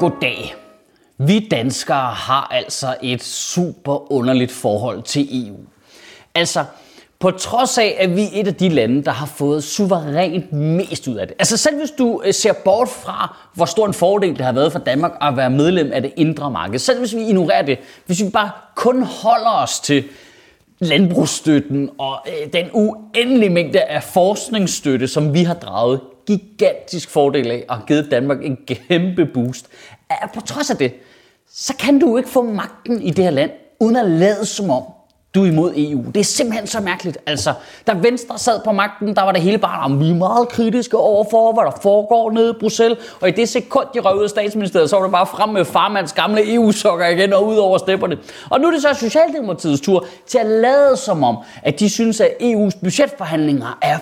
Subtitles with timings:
[0.00, 0.54] Goddag.
[1.18, 5.56] Vi danskere har altså et super underligt forhold til EU.
[6.34, 6.64] Altså,
[7.18, 11.08] på trods af, at vi er et af de lande, der har fået suverænt mest
[11.08, 11.36] ud af det.
[11.38, 14.72] Altså selv hvis du øh, ser bort fra, hvor stor en fordel det har været
[14.72, 16.78] for Danmark at være medlem af det indre marked.
[16.78, 20.04] Selv hvis vi ignorerer det, hvis vi bare kun holder os til
[20.78, 27.64] landbrugsstøtten og øh, den uendelige mængde af forskningsstøtte, som vi har draget gigantisk fordel af
[27.68, 29.66] og har givet Danmark en kæmpe boost.
[30.34, 30.94] På trods af det,
[31.50, 34.82] så kan du ikke få magten i det her land, uden at lade som om,
[35.34, 36.04] du er imod EU.
[36.14, 37.18] Det er simpelthen så mærkeligt.
[37.26, 37.52] Altså,
[37.86, 40.96] da Venstre sad på magten, der var det hele bare, om vi er meget kritiske
[40.96, 42.98] overfor, hvad der foregår nede i Bruxelles.
[43.20, 45.64] Og i det sekund, de røg ud af statsministeriet, så var det bare frem med
[45.64, 48.18] farmands gamle EU-sokker igen og ud over stepperne.
[48.50, 52.20] Og nu er det så Socialdemokratiets tur til at lade som om, at de synes,
[52.20, 53.98] at EU's budgetforhandlinger er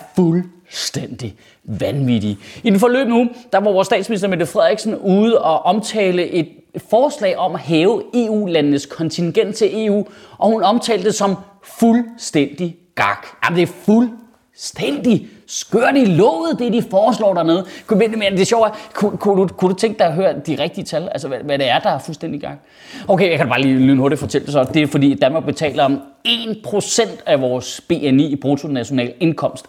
[0.76, 2.38] fuldstændig vanvittige.
[2.62, 6.48] I den forløbende uge, der var vores statsminister Mette Frederiksen ude og omtale et
[6.90, 10.06] forslag om at hæve EU-landenes kontingent til EU,
[10.38, 13.26] og hun omtalte det som fuldstændig gak.
[13.44, 17.64] Jamen, det er fuldstændig skørt i låget, det de foreslår dernede.
[17.90, 20.84] Men det er sjovt, kunne, kunne, du, kunne du tænke dig at høre de rigtige
[20.84, 21.08] tal?
[21.12, 22.60] Altså, hvad, hvad det er, der er fuldstændig gang?
[23.08, 24.64] Okay, jeg kan bare lige lynhurtigt fortælle det så.
[24.64, 29.66] Det er fordi, Danmark betaler om 1% af vores BNI i bruttonational indkomst.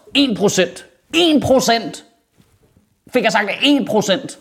[1.16, 2.04] 1%!
[3.14, 4.38] Fik jeg sagt, 1%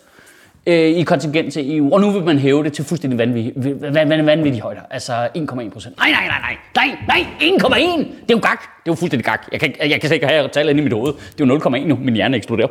[0.67, 4.61] øh, i kontingent til EU, og nu vil man hæve det til fuldstændig vanvittige, vanvittige
[4.61, 4.81] højder.
[4.91, 5.97] Altså 1,1 procent.
[5.97, 7.97] Nej, nej, nej, nej, nej, nej, 1,1!
[7.97, 8.61] Det er jo gak.
[8.61, 9.47] Det er jo fuldstændig gak.
[9.51, 11.13] Jeg kan, jeg kan ikke have tallet inde i mit hoved.
[11.37, 11.97] Det er jo 0,1 nu.
[12.01, 12.67] Min hjerne eksploderer.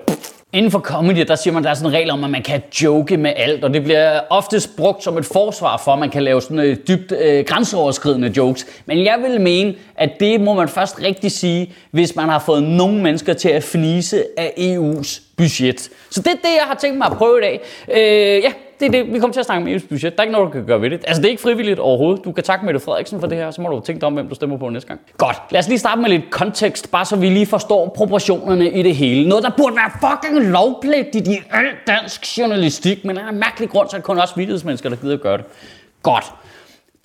[0.52, 2.62] Inden for comedy, der siger man, der er sådan en regel om, at man kan
[2.82, 6.22] joke med alt, og det bliver oftest brugt som et forsvar for, at man kan
[6.22, 8.66] lave sådan øh, dybt øh, grænseoverskridende jokes.
[8.86, 12.62] Men jeg vil mene, at det må man først rigtig sige, hvis man har fået
[12.62, 15.90] nogle mennesker til at fnise af EU's budget.
[16.10, 17.60] Så det er det, jeg har tænkt mig at prøve i dag.
[17.92, 20.16] Øh, ja, det er det, vi kommer til at snakke om EU's budget.
[20.16, 21.04] Der er ikke noget, du kan gøre ved det.
[21.06, 22.24] Altså, det er ikke frivilligt overhovedet.
[22.24, 24.28] Du kan takke Mette Frederiksen for det her, så må du tænke dig om, hvem
[24.28, 25.00] du stemmer på næste gang.
[25.18, 28.82] Godt, lad os lige starte med lidt kontekst, bare så vi lige forstår proportionerne i
[28.82, 29.28] det hele.
[29.28, 33.88] Noget, der burde være fucking lovpligtigt i al dansk journalistik, men er en mærkelig grund,
[33.88, 35.44] så er det kun også vidtighedsmennesker, der gider at gøre det.
[36.02, 36.24] Godt.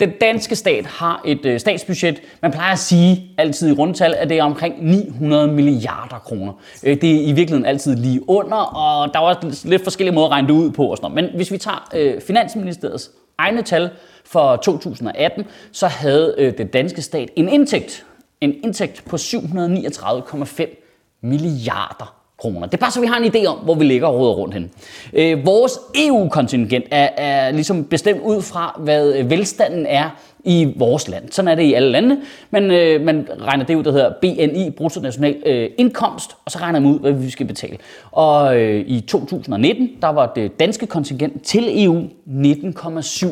[0.02, 4.28] Den danske stat har et øh, statsbudget, man plejer at sige altid i rundtal, at
[4.28, 6.52] det er omkring 900 milliarder kroner.
[6.84, 10.26] Øh, det er i virkeligheden altid lige under, og der er også lidt forskellige måder
[10.26, 10.86] at regne det ud på.
[10.86, 11.24] Og sådan noget.
[11.24, 13.90] Men hvis vi tager øh, Finansministeriets egne tal
[14.24, 18.06] for 2018, så havde øh, den danske stat en indtægt,
[18.40, 22.66] en indtægt på 739,5 milliarder kroner.
[22.66, 24.54] Det er bare så, vi har en idé om, hvor vi ligger og råder rundt
[24.54, 24.70] hen.
[25.12, 30.10] Øh, vores EU-kontingent er, er ligesom bestemt ud fra, hvad øh, velstanden er
[30.44, 31.30] i vores land.
[31.30, 32.20] Sådan er det i alle lande.
[32.50, 36.80] Men øh, man regner det ud, der hedder BNI, bruttonational øh, indkomst, og så regner
[36.80, 37.78] man ud, hvad vi skal betale.
[38.10, 43.26] Og øh, i 2019, der var det danske kontingent til EU 19,7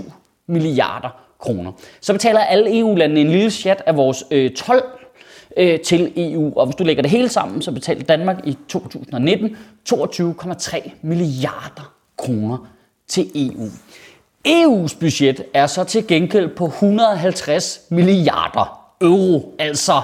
[0.47, 1.72] milliarder kroner.
[2.00, 4.82] Så betaler alle EU-landene en lille chat af vores øh, 12
[5.56, 6.53] øh, til EU.
[6.56, 9.56] Og hvis du lægger det hele sammen, så betalte Danmark i 2019
[9.93, 12.66] 22,3 milliarder kroner
[13.09, 13.69] til EU.
[14.49, 20.03] EU's budget er så til gengæld på 150 milliarder euro, altså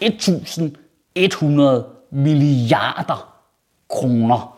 [0.00, 3.36] 1100 milliarder
[3.90, 4.56] kroner.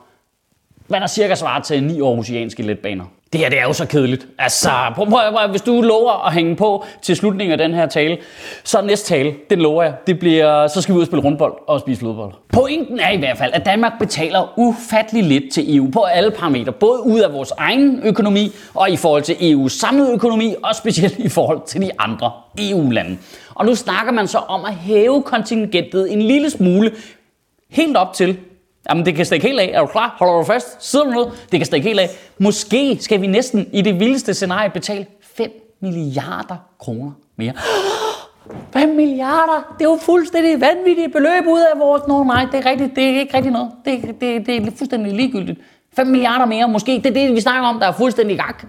[0.87, 3.05] Hvad der cirka svarer til ni aarhusianske letbaner.
[3.32, 4.26] Det her det er jo så kedeligt.
[4.38, 7.87] Altså, prøv, prøv, prøv, hvis du lover at hænge på til slutningen af den her
[7.87, 8.19] tale,
[8.64, 11.55] så næste tale, den lover jeg, det bliver, så skal vi ud og spille rundbold
[11.67, 12.32] og spise flodbold.
[12.52, 16.73] Pointen er i hvert fald, at Danmark betaler ufattelig lidt til EU på alle parametre.
[16.73, 21.19] Både ud af vores egen økonomi og i forhold til EU's samlede økonomi, og specielt
[21.19, 23.19] i forhold til de andre EU-lande.
[23.55, 26.93] Og nu snakker man så om at hæve kontingentet en lille smule,
[27.70, 28.38] helt op til
[28.90, 29.70] Jamen, det kan stikke helt af.
[29.75, 30.17] Er du klar?
[30.19, 30.90] Holder du fast?
[30.90, 31.25] Sidder du ned?
[31.52, 32.11] Det kan stikke helt af.
[32.38, 35.06] Måske skal vi næsten i det vildeste scenarie betale
[35.37, 35.50] 5
[35.81, 37.52] milliarder kroner mere.
[38.73, 39.75] 5 milliarder?
[39.79, 42.02] Det er jo fuldstændig vanvittigt beløb ud af vores...
[42.08, 43.70] Nå nej, det er, rigtigt, det er ikke rigtigt noget.
[43.84, 45.61] Det, det, det er fuldstændig ligegyldigt.
[45.96, 46.93] 5 milliarder mere måske.
[46.93, 48.64] Det er det, vi snakker om, der er fuldstændig gak.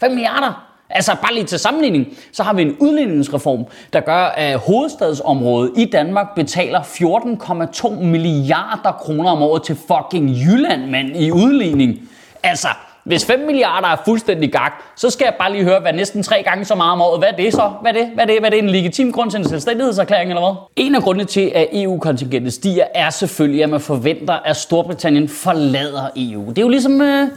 [0.00, 0.65] 5 milliarder.
[0.90, 5.84] Altså bare lige til sammenligning, så har vi en udligningsreform, der gør, at hovedstadsområdet i
[5.84, 12.08] Danmark betaler 14,2 milliarder kroner om året til fucking Jylland, mand, i udligning.
[12.42, 12.68] Altså,
[13.04, 16.42] hvis 5 milliarder er fuldstændig gak, så skal jeg bare lige høre, hvad næsten tre
[16.42, 17.20] gange så meget om året.
[17.20, 17.72] Hvad er det så?
[17.82, 18.10] Hvad er det?
[18.14, 18.38] Hvad er det?
[18.38, 18.58] Hvad er det?
[18.58, 20.84] En legitim grund til en selvstændighedserklæring eller hvad?
[20.86, 26.08] En af grundene til, at EU-kontingentet stiger, er selvfølgelig, at man forventer, at Storbritannien forlader
[26.16, 26.48] EU.
[26.48, 27.00] Det er jo ligesom...
[27.00, 27.28] Øh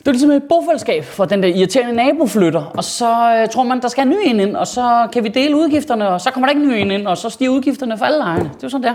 [0.00, 3.62] det er ligesom et bofællesskab, for den der irriterende nabo flytter, og så øh, tror
[3.62, 6.30] man, der skal en ny en ind, og så kan vi dele udgifterne, og så
[6.30, 8.44] kommer der ikke en ny en ind, og så stiger udgifterne for alle lejerne.
[8.44, 8.94] Det er jo sådan der.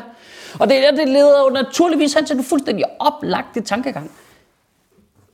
[0.59, 4.11] Og det, det leder jo naturligvis hen til en fuldstændig oplagte tankegang.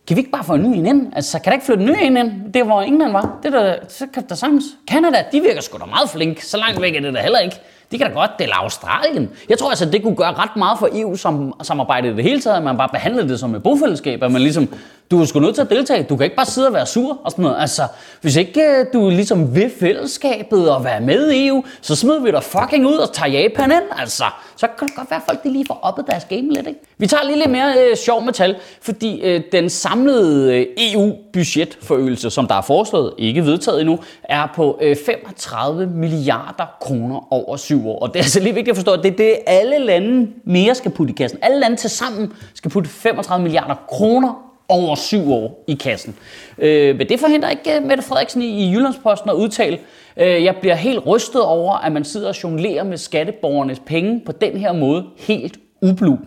[0.07, 1.13] Kan vi ikke bare få en ny en ind?
[1.15, 2.53] Altså, kan der ikke flytte en ny en ind?
[2.53, 3.39] Det hvor England var.
[3.43, 4.63] Det der, så kan der sagtens.
[4.89, 6.41] Canada, de virker sgu da meget flink.
[6.41, 7.59] Så langt væk er det da heller ikke.
[7.91, 9.29] Det kan da godt dele Australien.
[9.49, 12.63] Jeg tror altså, det kunne gøre ret meget for EU-samarbejdet i det hele taget, at
[12.63, 14.69] man bare behandlede det som et bofællesskab, at man ligesom
[15.11, 16.03] du er sgu nødt til at deltage.
[16.03, 17.61] Du kan ikke bare sidde og være sur og sådan noget.
[17.61, 17.83] Altså,
[18.21, 22.31] hvis ikke øh, du ligesom vil fællesskabet og være med i EU, så smider vi
[22.31, 23.83] dig fucking ud og tager Japan ind.
[23.99, 24.23] Altså,
[24.55, 26.79] så kan det godt være, at folk de lige får oppet deres game lidt, ikke?
[26.97, 32.29] Vi tager lige lidt mere øh, sjov med tal, fordi øh, den samlede øh, EU-budgetforøgelse,
[32.29, 37.80] som der er foreslået, ikke vedtaget endnu, er på øh, 35 milliarder kroner over syv
[37.87, 37.99] år.
[37.99, 40.75] Og det er altså lige vigtigt at forstå, at det er det, alle lande mere
[40.75, 41.39] skal putte i kassen.
[41.41, 46.15] Alle lande til sammen skal putte 35 milliarder kroner over syv år i kassen.
[46.57, 49.79] Øh, men det forhindrer ikke øh, Mette Frederiksen i, i Jyllandsposten at udtale,
[50.17, 54.31] øh, jeg bliver helt rystet over, at man sidder og jonglerer med skatteborgernes penge på
[54.31, 56.17] den her måde, helt ublu.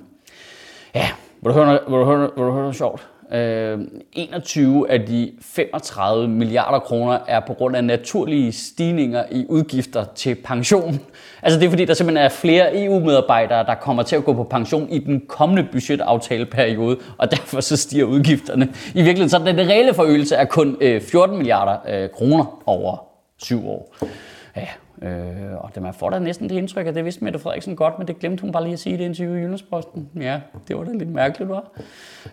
[0.95, 1.09] Ja,
[1.41, 3.09] vil du høre noget, vil du høre, vil du høre noget sjovt?
[3.33, 3.79] Øh,
[4.13, 10.35] 21 af de 35 milliarder kroner er på grund af naturlige stigninger i udgifter til
[10.35, 11.01] pension.
[11.43, 14.45] Altså det er fordi, der simpelthen er flere EU-medarbejdere, der kommer til at gå på
[14.45, 18.69] pension i den kommende budgetaftale-periode, og derfor så stiger udgifterne.
[18.95, 22.97] I virkeligheden så den reelle forøgelse er kun øh, 14 milliarder øh, kroner over
[23.39, 23.95] syv år.
[24.57, 24.67] Ja,
[25.05, 27.99] Øh, og det, man får da næsten det indtryk, at det vidste Mette Frederiksen godt,
[27.99, 30.09] men det glemte hun bare lige at sige i det interview i Jyllandsposten.
[30.21, 31.71] Ja, det var da lidt mærkeligt, var.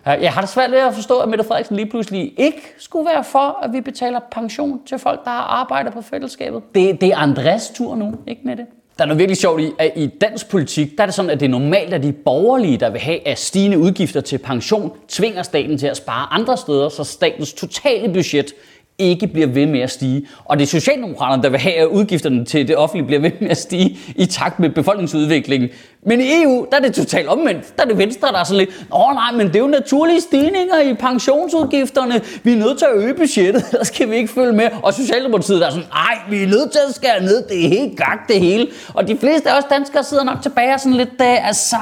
[0.06, 3.24] Jeg har da svært ved at forstå, at Mette Frederiksen lige pludselig ikke skulle være
[3.24, 6.62] for, at vi betaler pension til folk, der har arbejdet på fællesskabet.
[6.74, 8.66] Det, det er Andres tur nu, ikke med det?
[8.98, 11.40] Der er noget virkelig sjovt i, at i dansk politik, der er det sådan, at
[11.40, 15.42] det er normalt, at de borgerlige, der vil have at stigende udgifter til pension, tvinger
[15.42, 18.52] staten til at spare andre steder, så statens totale budget
[18.98, 20.26] ikke bliver ved med at stige.
[20.44, 23.50] Og det er Socialdemokraterne, der vil have, at udgifterne til det offentlige bliver ved med
[23.50, 25.68] at stige i takt med befolkningsudviklingen.
[26.06, 27.76] Men i EU, der er det totalt omvendt.
[27.76, 30.20] Der er det Venstre, der er sådan lidt, åh nej, men det er jo naturlige
[30.20, 32.20] stigninger i pensionsudgifterne.
[32.42, 34.68] Vi er nødt til at øge budgettet, ellers kan vi ikke følge med.
[34.82, 37.42] Og Socialdemokratiet der er sådan, nej, vi er nødt til at skære ned.
[37.48, 38.66] Det er helt gak det hele.
[38.94, 41.76] Og de fleste af os danskere sidder nok tilbage og sådan lidt, altså,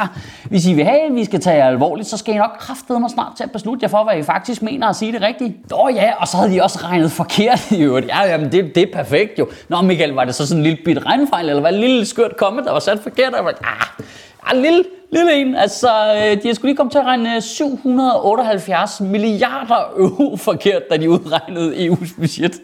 [0.45, 3.01] hvis I vil have, at vi skal tage jer alvorligt, så skal I nok kraftedeme
[3.01, 5.53] mig snart til at beslutte jer for, hvad I faktisk mener og sige det rigtigt.
[5.73, 8.07] Åh ja, og så havde de også regnet forkert i øvrigt.
[8.07, 9.49] Ja, jamen det, det er perfekt jo.
[9.69, 12.07] Nå Michael, var det så sådan en lille bit regnfejl, eller var det en lille
[12.07, 13.35] skørt komme, der var sat forkert?
[13.35, 14.05] Og var, ah,
[14.49, 15.55] Ja, lille, lille en.
[15.55, 20.83] Altså, øh, de har skulle lige komme til at regne øh, 778 milliarder euro forkert,
[20.91, 22.61] da de udregnede EU's budget.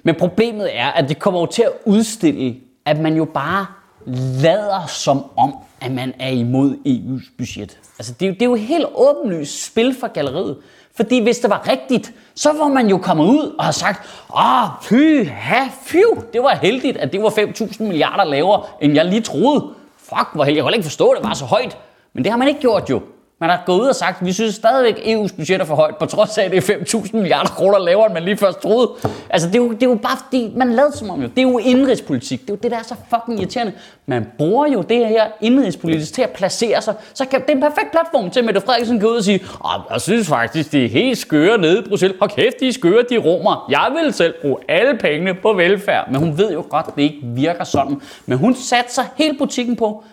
[0.03, 2.57] Men problemet er, at det kommer jo til at udstille,
[2.87, 3.67] at man jo bare
[4.43, 7.79] lader som om, at man er imod EU's budget.
[7.99, 10.57] Altså, det, er jo, det er jo helt åbenlyst spil for galleriet.
[10.97, 14.69] Fordi hvis det var rigtigt, så var man jo kommet ud og har sagt, åh,
[14.83, 19.21] fy, ha, fyv, det var heldigt, at det var 5.000 milliarder lavere, end jeg lige
[19.21, 19.69] troede.
[19.99, 20.57] Fuck, hvor heldigt.
[20.57, 21.79] Jeg kunne ikke forstå, at det var så højt.
[22.13, 23.03] Men det har man ikke gjort jo.
[23.41, 25.75] Man har gået ud og sagt, at vi synes stadigvæk, at EU's budget er for
[25.75, 28.63] højt, på trods af, at det er 5.000 milliarder kroner lavere, end man lige først
[28.63, 28.91] troede.
[29.31, 31.29] Altså, det er jo, det er jo bare fordi, man lader som om jo.
[31.29, 32.41] Det er jo indrigspolitik.
[32.41, 33.73] Det er jo det, der er så fucking irriterende.
[34.07, 36.95] Man bruger jo det her indrigspolitisk til at placere sig.
[37.15, 39.45] Så kan, det er en perfekt platform til, at Mette Frederiksen kan ud og sige,
[39.61, 42.19] oh, jeg synes faktisk, det er helt skøre nede i Bruxelles.
[42.21, 43.67] Hold kæft, de er skøre, de romer.
[43.71, 46.11] Jeg vil selv bruge alle pengene på velfærd.
[46.11, 48.01] Men hun ved jo godt, at det ikke virker sådan.
[48.27, 50.05] Men hun satte sig helt butikken på,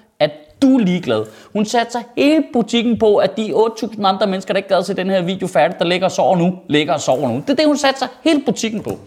[0.61, 1.25] du er ligeglad.
[1.53, 4.93] Hun satte sig hele butikken på, at de 8.000 andre mennesker, der ikke gad se
[4.93, 7.35] den her video færdig, der ligger og sover nu, ligger og sover nu.
[7.35, 8.99] Det er det, hun satte sig hele butikken på.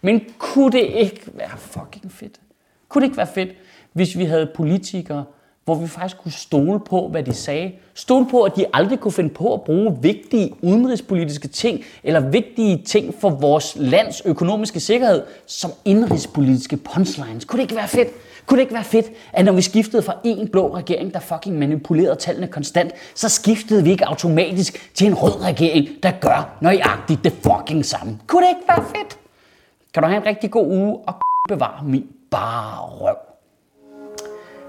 [0.00, 2.40] Men kunne det ikke være fucking fedt?
[2.88, 3.48] Kunne det ikke være fedt,
[3.92, 5.24] hvis vi havde politikere,
[5.64, 7.72] hvor vi faktisk kunne stole på, hvad de sagde.
[7.94, 12.82] Stole på, at de aldrig kunne finde på at bruge vigtige udenrigspolitiske ting, eller vigtige
[12.82, 17.44] ting for vores lands økonomiske sikkerhed, som indrigspolitiske punchlines.
[17.44, 18.08] Kunne det ikke være fedt?
[18.46, 21.58] Kunne det ikke være fedt, at når vi skiftede fra en blå regering, der fucking
[21.58, 27.24] manipulerede tallene konstant, så skiftede vi ikke automatisk til en rød regering, der gør nøjagtigt
[27.24, 28.18] det fucking samme.
[28.26, 29.18] Kunne det ikke være fedt?
[29.94, 31.14] Kan du have en rigtig god uge og
[31.48, 33.31] bevare min bare røv.